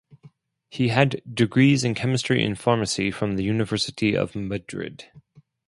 [0.67, 5.11] He had degrees in Chemistry and Pharmacy from the University of Madrid.